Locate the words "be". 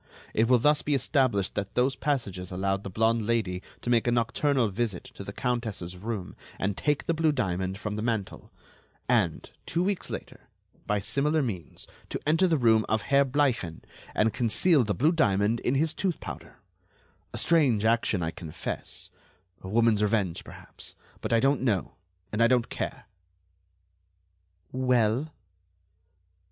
0.81-0.95